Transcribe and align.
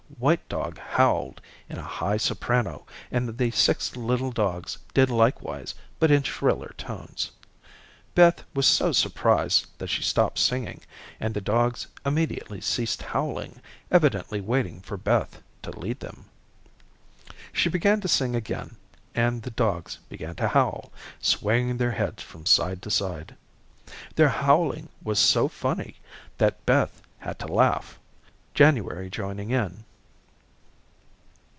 White 0.19 0.47
dog 0.49 0.77
howled 0.77 1.41
in 1.67 1.79
a 1.79 1.83
high 1.83 2.17
soprano 2.17 2.85
and 3.09 3.39
the 3.39 3.49
six 3.49 3.95
little 3.95 4.29
dogs 4.31 4.77
did 4.93 5.09
likewise, 5.09 5.73
but 5.97 6.11
in 6.11 6.21
shriller 6.21 6.75
tones. 6.77 7.31
Beth 8.13 8.43
was 8.53 8.67
so 8.67 8.91
surprised 8.91 9.65
that 9.79 9.87
she 9.87 10.03
stopped 10.03 10.37
singing, 10.37 10.81
and 11.19 11.33
the 11.33 11.41
dogs 11.41 11.87
immediately 12.05 12.61
ceased 12.61 13.01
howling, 13.01 13.63
evidently 13.89 14.39
waiting 14.41 14.79
for 14.81 14.95
Beth 14.95 15.41
to 15.63 15.71
lead 15.71 16.01
them. 16.01 16.25
She 17.51 17.69
began 17.69 17.99
to 18.01 18.07
sing 18.07 18.35
again, 18.35 18.75
and 19.15 19.41
the 19.41 19.49
dogs 19.49 19.97
began 20.07 20.35
to 20.35 20.49
howl, 20.49 20.91
swaying 21.19 21.77
their 21.77 21.93
heads 21.93 22.21
from 22.21 22.45
side 22.45 22.83
to 22.83 22.91
side. 22.91 23.35
Their 24.15 24.29
howling 24.29 24.89
was 25.01 25.17
so 25.17 25.47
funny 25.47 25.95
that 26.37 26.63
Beth 26.67 27.01
had 27.19 27.39
to 27.39 27.47
laugh, 27.47 27.97
January 28.53 29.09
joining 29.09 29.49
in. 29.49 29.83